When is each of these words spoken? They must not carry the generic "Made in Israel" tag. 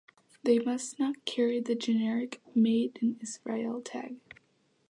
They 0.41 0.57
must 0.57 0.97
not 0.97 1.25
carry 1.25 1.59
the 1.59 1.75
generic 1.75 2.41
"Made 2.55 2.97
in 3.03 3.19
Israel" 3.21 3.83
tag. 3.83 4.15